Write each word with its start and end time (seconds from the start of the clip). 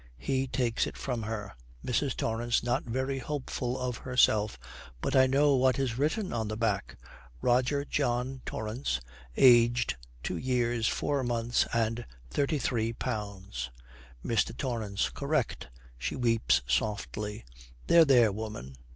He 0.17 0.47
takes 0.47 0.87
it 0.87 0.97
from 0.97 1.21
her. 1.21 1.53
MRS. 1.85 2.17
TORRANCE, 2.17 2.63
not 2.63 2.85
very 2.85 3.19
hopeful 3.19 3.77
of 3.79 3.97
herself, 3.97 4.57
'But 4.99 5.15
I 5.15 5.27
know 5.27 5.55
what 5.55 5.77
is 5.77 5.95
written 5.99 6.33
on 6.33 6.47
the 6.47 6.57
back, 6.57 6.97
"Roger 7.39 7.85
John 7.85 8.41
Torrance, 8.43 8.99
aged 9.37 9.97
two 10.23 10.37
years 10.37 10.87
four 10.87 11.23
months, 11.23 11.67
and 11.71 12.03
thirty 12.31 12.57
three 12.57 12.93
pounds."' 12.93 13.69
MR. 14.25 14.57
TORRANCE. 14.57 15.11
'Correct.' 15.11 15.67
She 15.99 16.15
weeps 16.15 16.63
softly. 16.65 17.45
'There, 17.85 18.03
there, 18.05 18.31
woman.' 18.31 18.77